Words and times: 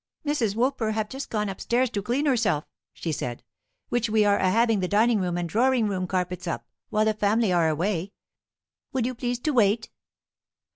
"Mrs. 0.25 0.55
Woolper 0.55 0.93
have 0.93 1.09
just 1.09 1.29
gone 1.29 1.47
upstairs 1.47 1.87
to 1.91 2.01
clean 2.01 2.25
herself," 2.25 2.65
she 2.91 3.11
said; 3.11 3.43
"which 3.89 4.09
we 4.09 4.25
are 4.25 4.39
a 4.39 4.49
having 4.49 4.79
the 4.79 4.87
dining 4.87 5.19
room 5.21 5.37
and 5.37 5.47
droring 5.47 5.87
room 5.87 6.07
carpets 6.07 6.47
up, 6.47 6.65
while 6.89 7.05
the 7.05 7.13
family 7.13 7.51
are 7.53 7.69
away. 7.69 8.11
Would 8.93 9.05
you 9.05 9.13
please 9.13 9.37
to 9.41 9.53
wait?" 9.53 9.91